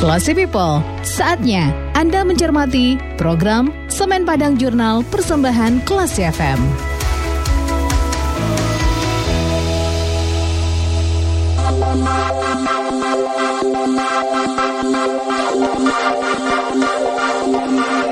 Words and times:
Classy 0.00 0.32
People, 0.32 0.80
saatnya 1.04 1.76
Anda 1.92 2.24
mencermati 2.24 2.96
program 3.20 3.68
Semen 3.92 4.24
Padang 4.24 4.56
Jurnal 4.56 5.04
Persembahan 5.12 5.84
Classy 5.84 6.24
FM. 6.24 6.56
Thank 17.60 18.04
you. 18.04 18.09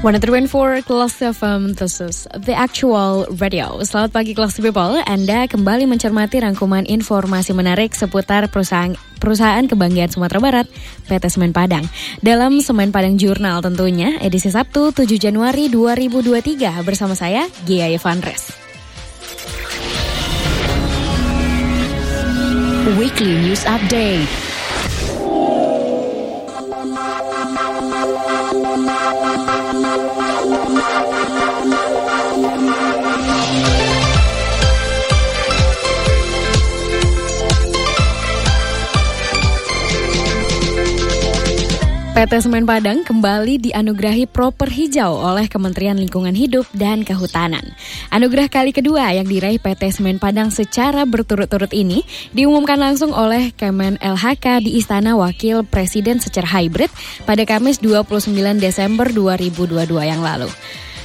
104 0.00 0.80
Kelas 0.88 1.20
FM, 1.20 1.76
this 1.76 2.00
is 2.00 2.24
The 2.32 2.56
Actual 2.56 3.28
Radio. 3.36 3.84
Selamat 3.84 4.16
pagi 4.16 4.32
Kelas 4.32 4.56
People, 4.56 4.96
Anda 5.04 5.44
kembali 5.44 5.84
mencermati 5.84 6.40
rangkuman 6.40 6.88
informasi 6.88 7.52
menarik 7.52 7.92
seputar 7.92 8.48
perusahaan 8.48 8.96
perusahaan 9.20 9.60
kebanggaan 9.68 10.08
Sumatera 10.08 10.40
Barat, 10.40 10.66
PT 11.04 11.28
Semen 11.28 11.52
Padang. 11.52 11.84
Dalam 12.24 12.64
Semen 12.64 12.96
Padang 12.96 13.20
Jurnal 13.20 13.60
tentunya, 13.60 14.16
edisi 14.24 14.48
Sabtu 14.48 14.88
7 14.96 15.04
Januari 15.20 15.68
2023 15.68 16.80
bersama 16.80 17.12
saya, 17.12 17.44
Gia 17.68 17.92
Evanres. 17.92 18.56
Weekly 22.96 23.36
News 23.44 23.68
Update. 23.68 24.24
Thank 26.92 27.20
you. 33.04 33.09
PT 42.10 42.42
Semen 42.42 42.66
Padang 42.66 43.06
kembali 43.06 43.70
dianugerahi 43.70 44.26
proper 44.26 44.66
hijau 44.66 45.14
oleh 45.14 45.46
Kementerian 45.46 45.94
Lingkungan 45.94 46.34
Hidup 46.34 46.66
dan 46.74 47.06
Kehutanan. 47.06 47.62
Anugerah 48.10 48.50
kali 48.50 48.74
kedua 48.74 49.14
yang 49.14 49.30
diraih 49.30 49.62
PT 49.62 49.94
Semen 49.94 50.18
Padang 50.18 50.50
secara 50.50 51.06
berturut-turut 51.06 51.70
ini 51.70 52.02
diumumkan 52.34 52.82
langsung 52.82 53.14
oleh 53.14 53.54
Kemen 53.54 53.94
LHK 54.02 54.66
di 54.66 54.82
Istana 54.82 55.14
Wakil 55.14 55.62
Presiden 55.62 56.18
secara 56.18 56.50
hybrid 56.50 56.90
pada 57.30 57.46
Kamis 57.46 57.78
29 57.78 58.34
Desember 58.58 59.06
2022 59.06 59.86
yang 60.02 60.18
lalu. 60.18 60.50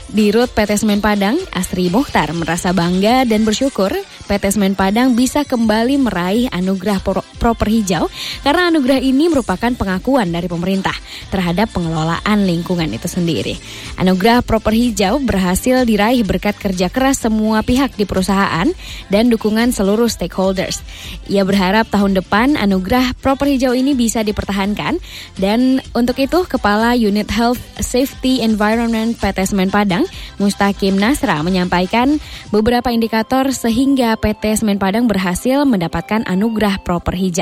Di 0.10 0.34
Rut 0.34 0.54
PT 0.54 0.86
Semen 0.86 1.06
Padang, 1.06 1.38
Asri 1.54 1.90
Muhtar 1.94 2.34
merasa 2.34 2.74
bangga 2.74 3.30
dan 3.30 3.46
bersyukur 3.46 3.94
PT 4.26 4.58
Semen 4.58 4.74
Padang 4.74 5.14
bisa 5.14 5.46
kembali 5.46 6.02
meraih 6.02 6.50
anugerah 6.50 6.98
proper 7.46 7.70
hijau 7.70 8.10
karena 8.42 8.74
anugerah 8.74 8.98
ini 8.98 9.30
merupakan 9.30 9.70
pengakuan 9.78 10.34
dari 10.34 10.50
pemerintah 10.50 10.98
terhadap 11.30 11.70
pengelolaan 11.78 12.42
lingkungan 12.50 12.90
itu 12.90 13.06
sendiri. 13.06 13.54
Anugerah 14.02 14.42
proper 14.42 14.74
hijau 14.74 15.22
berhasil 15.22 15.86
diraih 15.86 16.26
berkat 16.26 16.58
kerja 16.58 16.90
keras 16.90 17.22
semua 17.22 17.62
pihak 17.62 17.94
di 17.94 18.10
perusahaan 18.10 18.66
dan 19.14 19.30
dukungan 19.30 19.70
seluruh 19.70 20.10
stakeholders. 20.10 20.82
Ia 21.30 21.46
berharap 21.46 21.86
tahun 21.94 22.18
depan 22.18 22.58
anugerah 22.58 23.14
proper 23.22 23.46
hijau 23.46 23.78
ini 23.78 23.94
bisa 23.94 24.26
dipertahankan 24.26 24.98
dan 25.38 25.86
untuk 25.94 26.18
itu 26.18 26.50
Kepala 26.50 26.98
Unit 26.98 27.30
Health 27.30 27.62
Safety 27.78 28.42
Environment 28.42 29.14
PT 29.14 29.54
Semen 29.54 29.70
Padang 29.70 30.10
Mustaqim 30.42 30.96
Nasra 30.98 31.44
menyampaikan 31.44 32.18
beberapa 32.50 32.90
indikator 32.90 33.52
sehingga 33.52 34.16
PT 34.16 34.64
Semen 34.64 34.80
Padang 34.80 35.12
berhasil 35.12 35.68
mendapatkan 35.68 36.24
anugerah 36.24 36.80
proper 36.80 37.12
hijau. 37.12 37.35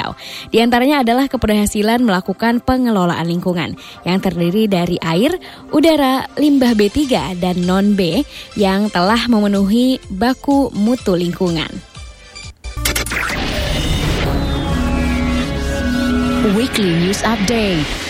Di 0.49 0.57
antaranya 0.63 1.05
adalah 1.05 1.29
keberhasilan 1.29 2.01
melakukan 2.01 2.63
pengelolaan 2.63 3.29
lingkungan 3.29 3.77
yang 4.07 4.17
terdiri 4.17 4.65
dari 4.65 4.97
air, 5.03 5.37
udara, 5.69 6.25
limbah 6.39 6.73
B3 6.73 7.37
dan 7.37 7.61
non-B 7.61 8.25
yang 8.57 8.89
telah 8.89 9.29
memenuhi 9.29 10.01
baku 10.09 10.73
mutu 10.73 11.13
lingkungan. 11.13 11.69
Weekly 16.53 16.91
News 16.99 17.23
Update 17.23 18.03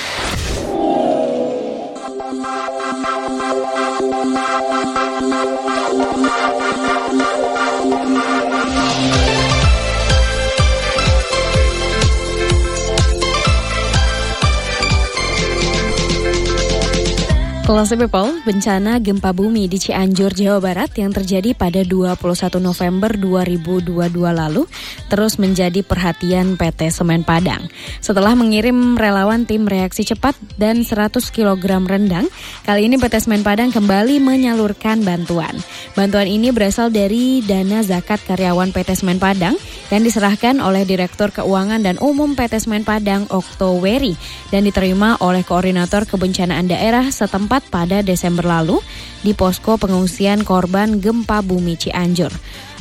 Kelas 17.64 17.96
People, 17.96 18.44
bencana 18.44 19.00
gempa 19.00 19.32
bumi 19.32 19.72
di 19.72 19.80
Cianjur, 19.80 20.36
Jawa 20.36 20.60
Barat 20.60 20.92
yang 21.00 21.16
terjadi 21.16 21.56
pada 21.56 21.80
21 21.88 22.60
November 22.60 23.16
2022 23.16 24.20
lalu 24.20 24.68
terus 25.08 25.40
menjadi 25.40 25.80
perhatian 25.80 26.60
PT 26.60 26.92
Semen 26.92 27.24
Padang. 27.24 27.64
Setelah 28.04 28.36
mengirim 28.36 29.00
relawan 29.00 29.48
tim 29.48 29.64
reaksi 29.64 30.04
cepat 30.04 30.36
dan 30.60 30.84
100 30.84 31.24
kg 31.32 31.64
rendang, 31.88 32.28
kali 32.68 32.92
ini 32.92 33.00
PT 33.00 33.32
Semen 33.32 33.48
Padang 33.48 33.72
kembali 33.72 34.20
menyalurkan 34.20 35.00
bantuan. 35.08 35.56
Bantuan 35.96 36.28
ini 36.28 36.52
berasal 36.52 36.92
dari 36.92 37.40
dana 37.48 37.80
zakat 37.80 38.20
karyawan 38.28 38.76
PT 38.76 39.00
Semen 39.00 39.24
Padang 39.24 39.56
yang 39.88 40.04
diserahkan 40.04 40.60
oleh 40.60 40.84
Direktur 40.84 41.32
Keuangan 41.32 41.80
dan 41.80 41.96
Umum 42.04 42.36
PT 42.36 42.68
Semen 42.68 42.84
Padang 42.84 43.24
Oktoweri 43.32 44.20
dan 44.52 44.68
diterima 44.68 45.16
oleh 45.24 45.48
Koordinator 45.48 46.04
Kebencanaan 46.04 46.68
Daerah 46.68 47.08
setempat 47.08 47.53
setempat 47.54 47.70
pada 47.70 48.02
Desember 48.02 48.42
lalu 48.42 48.82
di 49.22 49.38
posko 49.38 49.78
pengungsian 49.78 50.42
korban 50.42 50.98
gempa 50.98 51.46
bumi 51.46 51.78
Cianjur. 51.78 52.34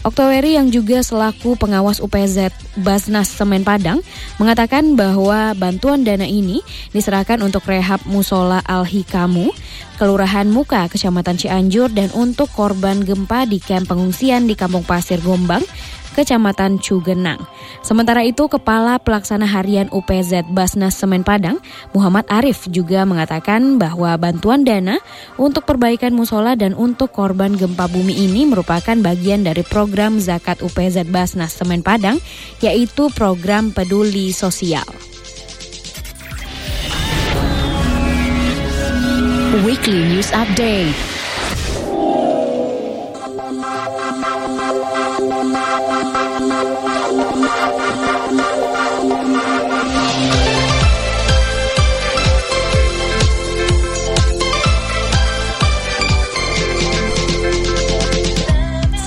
Oktoweri 0.03 0.59
yang 0.59 0.72
juga 0.72 0.99
selaku 1.05 1.55
pengawas 1.60 2.03
UPZ 2.03 2.50
Basnas 2.81 3.28
Semen 3.31 3.62
Padang 3.62 4.03
mengatakan 4.41 4.97
bahwa 4.97 5.55
bantuan 5.55 6.03
dana 6.03 6.25
ini 6.25 6.65
diserahkan 6.91 7.38
untuk 7.44 7.69
rehab 7.69 8.03
Musola 8.09 8.65
Al-Hikamu, 8.66 9.53
Kelurahan 10.00 10.49
Muka, 10.49 10.88
Kecamatan 10.88 11.37
Cianjur 11.38 11.93
dan 11.93 12.11
untuk 12.16 12.50
korban 12.50 13.05
gempa 13.05 13.44
di 13.47 13.62
kamp 13.62 13.93
pengungsian 13.93 14.49
di 14.49 14.59
Kampung 14.59 14.82
Pasir 14.82 15.21
Gombang, 15.22 15.62
Kecamatan 16.12 16.81
Cugenang. 16.81 17.41
Sementara 17.81 18.23
itu, 18.23 18.49
Kepala 18.49 19.00
Pelaksana 19.00 19.49
Harian 19.49 19.89
UPZ 19.93 20.49
Basnas 20.53 20.97
Semen 20.97 21.25
Padang, 21.25 21.59
Muhammad 21.97 22.28
Arif 22.28 22.69
juga 22.69 23.03
mengatakan 23.09 23.81
bahwa 23.81 24.15
bantuan 24.21 24.62
dana 24.62 25.00
untuk 25.41 25.65
perbaikan 25.65 26.12
musola 26.12 26.53
dan 26.55 26.77
untuk 26.77 27.12
korban 27.12 27.56
gempa 27.56 27.89
bumi 27.89 28.12
ini 28.12 28.45
merupakan 28.45 28.95
bagian 29.00 29.45
dari 29.45 29.65
program 29.65 30.21
zakat 30.21 30.61
UPZ 30.61 31.09
Basnas 31.09 31.56
Semen 31.56 31.81
Padang, 31.81 32.21
yaitu 32.61 33.09
program 33.12 33.73
peduli 33.73 34.31
sosial. 34.33 34.87
Weekly 39.62 40.09
News 40.09 40.33
Update 40.33 41.12
Thank 43.84 43.97
you. 50.76 50.81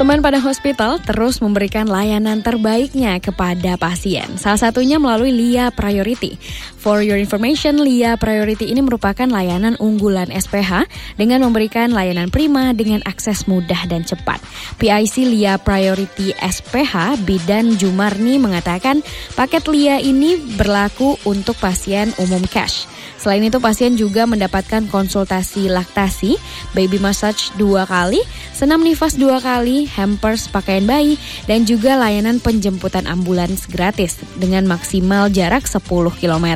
Semen 0.06 0.22
pada 0.22 0.38
hospital 0.38 1.02
terus 1.02 1.42
memberikan 1.42 1.90
layanan 1.90 2.46
terbaiknya 2.46 3.18
kepada 3.18 3.74
pasien. 3.74 4.38
Salah 4.38 4.70
satunya 4.70 5.02
melalui 5.02 5.34
LIA 5.34 5.74
Priority. 5.74 6.38
For 6.78 7.02
your 7.02 7.18
information, 7.18 7.82
LIA 7.82 8.14
Priority 8.14 8.70
ini 8.70 8.86
merupakan 8.86 9.26
layanan 9.26 9.74
unggulan 9.82 10.30
SPH 10.30 10.86
dengan 11.18 11.42
memberikan 11.42 11.90
layanan 11.90 12.30
prima 12.30 12.70
dengan 12.78 13.02
akses 13.02 13.50
mudah 13.50 13.90
dan 13.90 14.06
cepat. 14.06 14.38
PIC 14.78 15.26
LIA 15.26 15.58
Priority 15.58 16.38
SPH 16.38 17.26
Bidan 17.26 17.74
Jumarni 17.74 18.38
mengatakan 18.38 19.02
paket 19.34 19.66
LIA 19.66 20.06
ini 20.06 20.38
berlaku 20.38 21.18
untuk 21.26 21.58
pasien 21.58 22.14
umum 22.22 22.46
cash. 22.46 22.86
Selain 23.16 23.42
itu 23.42 23.58
pasien 23.58 23.96
juga 23.98 24.28
mendapatkan 24.30 24.86
konsultasi 24.92 25.72
laktasi, 25.72 26.38
baby 26.78 27.02
massage 27.02 27.50
dua 27.58 27.88
kali, 27.88 28.22
senam 28.54 28.84
nifas 28.84 29.18
dua 29.18 29.42
kali, 29.42 29.90
hampers 29.90 30.52
pakaian 30.52 30.86
bayi, 30.86 31.18
dan 31.50 31.66
juga 31.66 31.98
layanan 31.98 32.38
penjemputan 32.38 33.10
ambulans 33.10 33.66
gratis 33.66 34.20
dengan 34.38 34.68
maksimal 34.70 35.32
jarak 35.34 35.66
10 35.66 35.82
km. 36.22 36.48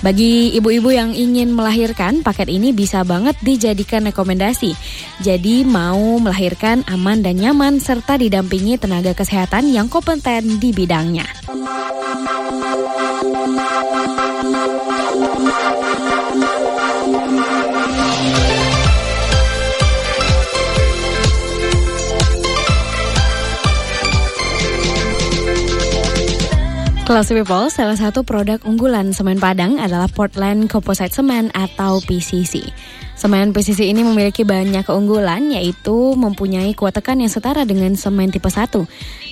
Bagi 0.00 0.56
ibu-ibu 0.56 0.88
yang 0.96 1.12
ingin 1.12 1.52
melahirkan, 1.52 2.24
paket 2.24 2.48
ini 2.48 2.72
bisa 2.72 3.04
banget 3.04 3.36
dijadikan 3.44 4.00
rekomendasi. 4.08 4.72
Jadi 5.20 5.68
mau 5.68 6.16
melahirkan 6.16 6.88
aman 6.88 7.20
dan 7.20 7.36
nyaman 7.36 7.84
serta 7.84 8.16
didampingi 8.16 8.80
tenaga 8.80 9.12
kesehatan 9.12 9.68
yang 9.68 9.92
kompeten 9.92 10.56
di 10.56 10.72
bidangnya. 10.72 11.28
Thank 15.72 16.04
you. 18.54 18.59
Classy 27.10 27.34
People, 27.34 27.66
salah 27.74 27.98
satu 27.98 28.22
produk 28.22 28.62
unggulan 28.62 29.10
semen 29.10 29.42
Padang 29.42 29.82
adalah 29.82 30.06
Portland 30.06 30.70
Composite 30.70 31.10
Cement 31.10 31.50
atau 31.58 31.98
PCC. 32.06 32.70
Semen 33.18 33.50
PCC 33.52 33.90
ini 33.90 34.00
memiliki 34.00 34.46
banyak 34.46 34.86
keunggulan 34.88 35.52
yaitu 35.52 36.14
mempunyai 36.14 36.72
kuat 36.72 36.96
tekan 36.96 37.20
yang 37.20 37.28
setara 37.28 37.66
dengan 37.66 37.98
semen 37.98 38.30
tipe 38.30 38.46
1. 38.46 38.72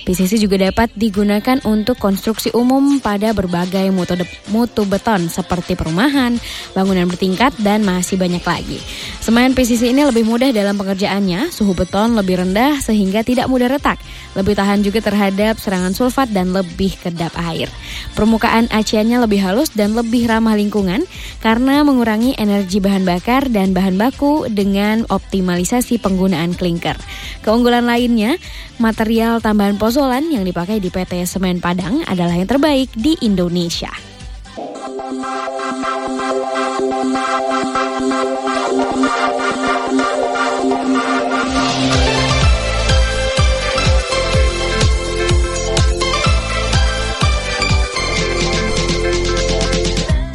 PCC 0.05 0.37
juga 0.37 0.59
dapat 0.59 0.93
digunakan 0.93 1.57
untuk 1.65 1.97
konstruksi 1.97 2.53
umum 2.53 3.01
pada 3.01 3.33
berbagai 3.33 3.89
mutu, 3.89 4.13
mutu 4.53 4.83
beton 4.85 5.25
seperti 5.31 5.73
perumahan, 5.73 6.37
bangunan 6.77 7.09
bertingkat, 7.09 7.55
dan 7.63 7.81
masih 7.81 8.19
banyak 8.19 8.43
lagi. 8.43 8.77
Semen 9.23 9.55
PCC 9.55 9.89
ini 9.89 10.05
lebih 10.05 10.21
mudah 10.21 10.51
dalam 10.51 10.77
pengerjaannya, 10.77 11.49
suhu 11.49 11.73
beton 11.73 12.13
lebih 12.13 12.45
rendah 12.45 12.77
sehingga 12.83 13.25
tidak 13.25 13.49
mudah 13.49 13.73
retak, 13.73 13.97
lebih 14.37 14.53
tahan 14.53 14.85
juga 14.85 15.01
terhadap 15.01 15.57
serangan 15.57 15.97
sulfat 15.97 16.29
dan 16.29 16.53
lebih 16.53 16.93
kedap 17.01 17.33
air. 17.41 17.68
Permukaan 18.17 18.67
aciannya 18.69 19.23
lebih 19.23 19.39
halus 19.39 19.71
dan 19.71 19.95
lebih 19.95 20.27
ramah 20.27 20.55
lingkungan 20.57 21.07
karena 21.39 21.81
mengurangi 21.87 22.35
energi 22.35 22.83
bahan 22.83 23.07
bakar 23.07 23.47
dan 23.47 23.71
bahan 23.71 23.95
baku 23.95 24.49
dengan 24.51 25.07
optimalisasi 25.07 26.01
penggunaan 26.03 26.57
klinker. 26.57 26.99
Keunggulan 27.45 27.87
lainnya, 27.87 28.35
material 28.81 29.39
tambahan 29.39 29.79
pozolan 29.79 30.27
yang 30.29 30.43
dipakai 30.43 30.83
di 30.83 30.91
PT 30.91 31.23
Semen 31.23 31.63
Padang 31.63 32.03
adalah 32.05 32.35
yang 32.35 32.49
terbaik 32.49 32.91
di 32.95 33.15
Indonesia. 33.23 33.91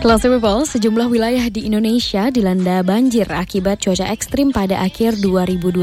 Classy 0.05 0.29
People, 0.29 0.69
sejumlah 0.69 1.09
wilayah 1.09 1.49
di 1.49 1.65
Indonesia 1.65 2.29
dilanda 2.29 2.85
banjir 2.85 3.25
akibat 3.25 3.81
cuaca 3.81 4.05
ekstrim 4.13 4.53
pada 4.53 4.85
akhir 4.85 5.17
2022 5.25 5.81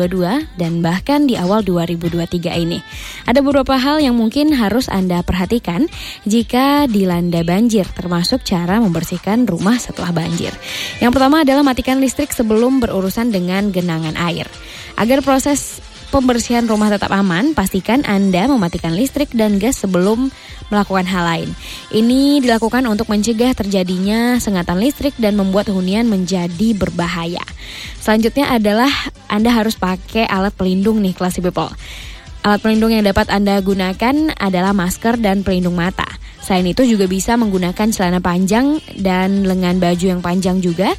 dan 0.62 0.78
bahkan 0.78 1.26
di 1.26 1.34
awal 1.34 1.66
2023 1.66 2.54
ini. 2.62 2.86
Ada 3.26 3.42
beberapa 3.42 3.74
hal 3.82 3.98
yang 3.98 4.14
mungkin 4.14 4.54
harus 4.54 4.86
Anda 4.94 5.26
perhatikan 5.26 5.90
jika 6.30 6.86
dilanda 6.86 7.42
banjir, 7.42 7.90
termasuk 7.98 8.46
cara 8.46 8.78
membersihkan 8.78 9.50
rumah 9.50 9.82
setelah 9.82 10.14
banjir. 10.14 10.54
Yang 11.02 11.18
pertama 11.18 11.42
adalah 11.42 11.66
matikan 11.66 11.98
listrik 11.98 12.30
sebelum 12.30 12.78
berurusan 12.78 13.34
dengan 13.34 13.74
genangan 13.74 14.14
air. 14.22 14.46
Agar 15.02 15.26
proses 15.26 15.82
pembersihan 16.12 16.68
rumah 16.68 16.92
tetap 16.92 17.10
aman, 17.16 17.56
pastikan 17.56 18.04
Anda 18.04 18.46
mematikan 18.52 18.92
listrik 18.92 19.32
dan 19.32 19.58
gas 19.58 19.80
sebelum 19.80 20.28
melakukan 20.68 21.08
hal 21.08 21.24
lain. 21.24 21.50
Ini 21.90 22.44
dilakukan 22.44 22.84
untuk 22.92 23.08
mencegah 23.08 23.56
terjadinya 23.56 24.36
sengatan 24.38 24.78
listrik 24.78 25.16
dan 25.16 25.40
membuat 25.40 25.72
hunian 25.72 26.12
menjadi 26.12 26.76
berbahaya. 26.76 27.42
Selanjutnya 28.04 28.52
adalah 28.52 28.92
Anda 29.32 29.56
harus 29.56 29.80
pakai 29.80 30.28
alat 30.28 30.52
pelindung 30.54 31.00
nih 31.00 31.16
classy 31.16 31.40
people. 31.40 31.72
Alat 32.44 32.60
pelindung 32.60 32.92
yang 32.92 33.08
dapat 33.08 33.32
Anda 33.32 33.64
gunakan 33.64 34.36
adalah 34.36 34.76
masker 34.76 35.16
dan 35.18 35.48
pelindung 35.48 35.80
mata. 35.80 36.08
Selain 36.42 36.66
itu 36.66 36.84
juga 36.84 37.06
bisa 37.06 37.38
menggunakan 37.38 37.94
celana 37.94 38.18
panjang 38.18 38.82
dan 38.98 39.46
lengan 39.46 39.78
baju 39.78 40.06
yang 40.18 40.22
panjang 40.26 40.58
juga, 40.58 40.92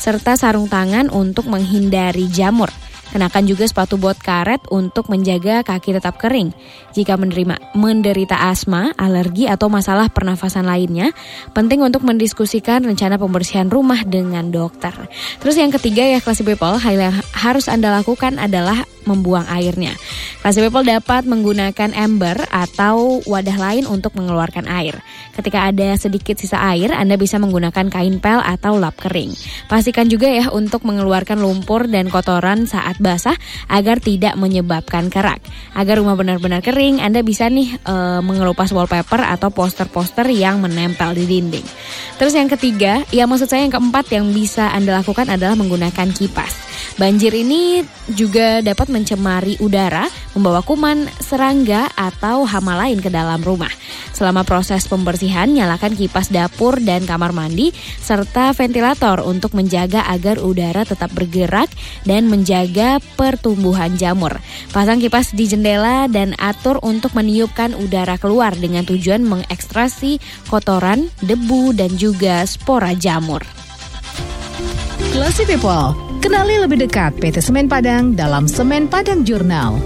serta 0.00 0.40
sarung 0.40 0.72
tangan 0.72 1.12
untuk 1.12 1.52
menghindari 1.52 2.26
jamur. 2.32 2.72
Kenakan 3.14 3.44
juga 3.46 3.64
sepatu 3.70 3.94
bot 3.96 4.18
karet 4.18 4.60
untuk 4.68 5.06
menjaga 5.06 5.62
kaki 5.62 5.94
tetap 5.94 6.18
kering. 6.18 6.50
Jika 6.92 7.14
menerima 7.14 7.76
menderita 7.78 8.50
asma, 8.50 8.90
alergi 8.98 9.46
atau 9.46 9.70
masalah 9.70 10.10
pernafasan 10.10 10.66
lainnya, 10.66 11.14
penting 11.54 11.80
untuk 11.86 12.02
mendiskusikan 12.02 12.82
rencana 12.82 13.16
pembersihan 13.16 13.70
rumah 13.70 14.02
dengan 14.02 14.50
dokter. 14.50 14.92
Terus 15.38 15.56
yang 15.56 15.70
ketiga 15.70 16.02
ya 16.02 16.18
classy 16.18 16.42
people, 16.42 16.76
hal 16.76 16.96
yang 16.98 17.14
harus 17.36 17.70
Anda 17.70 17.94
lakukan 17.94 18.42
adalah 18.42 18.82
membuang 19.06 19.46
airnya. 19.46 19.94
Classy 20.42 20.60
people 20.60 20.82
dapat 20.82 21.24
menggunakan 21.24 21.94
ember 21.94 22.42
atau 22.50 23.22
wadah 23.24 23.56
lain 23.56 23.84
untuk 23.86 24.18
mengeluarkan 24.18 24.66
air. 24.66 24.98
Ketika 25.32 25.70
ada 25.70 25.94
sedikit 25.94 26.36
sisa 26.36 26.58
air, 26.74 26.90
Anda 26.90 27.14
bisa 27.14 27.38
menggunakan 27.38 27.88
kain 27.88 28.18
pel 28.18 28.42
atau 28.42 28.76
lap 28.76 28.98
kering. 28.98 29.32
Pastikan 29.70 30.10
juga 30.10 30.26
ya 30.26 30.50
untuk 30.50 30.82
mengeluarkan 30.82 31.38
lumpur 31.38 31.86
dan 31.86 32.10
kotoran 32.10 32.66
saat 32.66 32.95
saat 32.96 33.04
basah 33.04 33.36
agar 33.68 34.00
tidak 34.00 34.34
menyebabkan 34.40 35.12
kerak. 35.12 35.44
Agar 35.76 36.00
rumah 36.00 36.16
benar-benar 36.16 36.64
kering, 36.64 37.04
Anda 37.04 37.20
bisa 37.20 37.52
nih 37.52 37.76
e, 37.84 37.94
mengelupas 38.24 38.72
wallpaper 38.72 39.20
atau 39.20 39.52
poster-poster 39.52 40.24
yang 40.32 40.64
menempel 40.64 41.12
di 41.12 41.28
dinding. 41.28 41.66
Terus 42.16 42.32
yang 42.32 42.48
ketiga, 42.48 43.04
ya 43.12 43.28
maksud 43.28 43.52
saya 43.52 43.68
yang 43.68 43.74
keempat 43.76 44.08
yang 44.08 44.32
bisa 44.32 44.72
Anda 44.72 45.04
lakukan 45.04 45.28
adalah 45.28 45.54
menggunakan 45.60 46.08
kipas. 46.16 46.64
Banjir 46.96 47.36
ini 47.36 47.84
juga 48.16 48.64
dapat 48.64 48.88
mencemari 48.88 49.60
udara, 49.60 50.08
membawa 50.32 50.64
kuman, 50.64 51.04
serangga, 51.20 51.92
atau 51.92 52.48
hama 52.48 52.72
lain 52.80 53.04
ke 53.04 53.12
dalam 53.12 53.44
rumah. 53.44 53.68
Selama 54.16 54.48
proses 54.48 54.88
pembersihan, 54.88 55.44
nyalakan 55.52 55.92
kipas 55.92 56.32
dapur 56.32 56.80
dan 56.80 57.04
kamar 57.04 57.36
mandi, 57.36 57.76
serta 58.00 58.56
ventilator 58.56 59.20
untuk 59.20 59.52
menjaga 59.52 60.08
agar 60.08 60.40
udara 60.40 60.88
tetap 60.88 61.12
bergerak 61.12 61.68
dan 62.08 62.32
menjaga 62.32 62.96
pertumbuhan 63.20 63.92
jamur. 64.00 64.40
Pasang 64.72 65.04
kipas 65.04 65.36
di 65.36 65.44
jendela 65.44 66.08
dan 66.08 66.32
atur 66.40 66.80
untuk 66.80 67.12
meniupkan 67.12 67.76
udara 67.76 68.16
keluar 68.16 68.56
dengan 68.56 68.88
tujuan 68.88 69.20
mengekstrasi 69.20 70.16
kotoran, 70.48 71.12
debu, 71.20 71.76
dan 71.76 71.92
juga 72.00 72.48
spora 72.48 72.96
jamur. 72.96 73.44
Classy 75.12 75.44
People 75.44 76.06
Kenali 76.26 76.58
lebih 76.58 76.82
dekat 76.82 77.22
PT 77.22 77.38
Semen 77.38 77.70
Padang 77.70 78.16
dalam 78.16 78.50
Semen 78.50 78.90
Padang 78.90 79.22
Jurnal. 79.22 79.78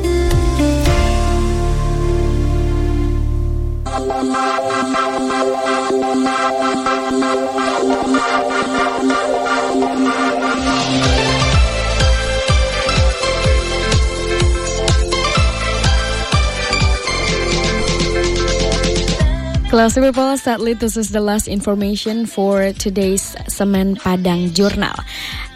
Classy 19.70 20.00
people, 20.00 20.36
sadly 20.36 20.74
this 20.74 20.96
is 20.96 21.10
the 21.10 21.20
last 21.20 21.46
information 21.46 22.26
for 22.26 22.72
today's 22.72 23.36
Semen 23.46 23.94
Padang 23.94 24.52
Journal. 24.52 24.98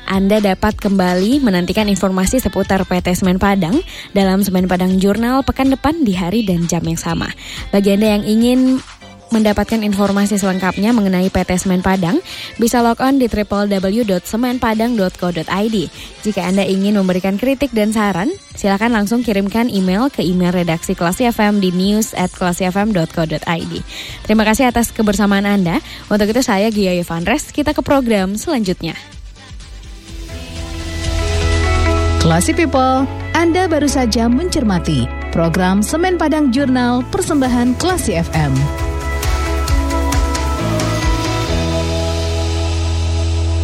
Anda 0.09 0.41
dapat 0.41 0.79
kembali 0.79 1.41
menantikan 1.41 1.89
informasi 1.89 2.41
seputar 2.41 2.85
PT 2.85 3.17
Semen 3.19 3.39
Padang 3.41 3.81
dalam 4.13 4.45
Semen 4.45 4.69
Padang 4.69 5.01
Jurnal 5.01 5.43
pekan 5.43 5.73
depan 5.73 6.05
di 6.05 6.15
hari 6.15 6.45
dan 6.45 6.69
jam 6.69 6.85
yang 6.85 7.01
sama. 7.01 7.33
Bagi 7.73 7.97
Anda 7.97 8.19
yang 8.19 8.25
ingin 8.29 8.61
mendapatkan 9.35 9.83
informasi 9.83 10.39
selengkapnya 10.39 10.95
mengenai 10.95 11.27
PT 11.27 11.59
Semen 11.59 11.83
Padang, 11.83 12.23
bisa 12.55 12.79
log 12.79 13.03
on 13.03 13.19
di 13.19 13.27
www.semenpadang.co.id. 13.27 15.77
Jika 16.23 16.41
Anda 16.47 16.63
ingin 16.63 16.95
memberikan 16.95 17.35
kritik 17.35 17.75
dan 17.75 17.91
saran, 17.91 18.31
silakan 18.55 18.95
langsung 18.95 19.27
kirimkan 19.27 19.67
email 19.67 20.07
ke 20.07 20.23
email 20.23 20.55
redaksi 20.55 20.95
Klasi 20.95 21.27
FM 21.27 21.59
di 21.59 21.75
news 21.75 22.15
at 22.15 22.31
klasifm.co.id. 22.31 23.75
Terima 24.23 24.47
kasih 24.47 24.71
atas 24.71 24.95
kebersamaan 24.95 25.51
Anda. 25.51 25.83
Untuk 26.07 26.31
itu 26.31 26.47
saya 26.47 26.71
Gia 26.71 26.95
Evanres, 26.95 27.51
kita 27.51 27.75
ke 27.75 27.83
program 27.83 28.39
selanjutnya. 28.39 28.95
Classy 32.25 32.57
People, 32.57 33.05
Anda 33.37 33.69
baru 33.69 33.85
saja 33.85 34.33
mencermati 34.33 35.05
program 35.29 35.85
Semen 35.85 36.17
Padang 36.17 36.57
Jurnal 36.57 37.05
Persembahan 37.13 37.77
Classy 37.77 38.17
FM. 38.17 38.84